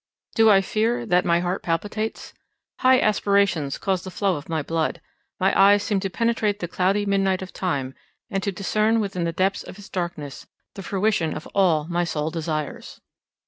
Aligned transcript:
Do 0.33 0.49
I 0.49 0.61
fear, 0.61 1.05
that 1.05 1.25
my 1.25 1.41
heart 1.41 1.61
palpitates? 1.61 2.33
high 2.79 2.99
aspirations 2.99 3.77
cause 3.77 4.03
the 4.03 4.09
flow 4.09 4.35
of 4.35 4.49
my 4.49 4.63
blood; 4.63 4.99
my 5.39 5.53
eyes 5.55 5.83
seem 5.83 5.99
to 5.99 6.09
penetrate 6.09 6.57
the 6.57 6.67
cloudy 6.67 7.05
midnight 7.05 7.43
of 7.43 7.53
time, 7.53 7.93
and 8.27 8.41
to 8.41 8.51
discern 8.51 8.99
within 8.99 9.25
the 9.25 9.31
depths 9.31 9.61
of 9.61 9.77
its 9.77 9.89
darkness, 9.89 10.47
the 10.73 10.81
fruition 10.81 11.35
of 11.35 11.45
all 11.53 11.85
my 11.87 12.03
soul 12.03 12.31
desires. 12.31 12.99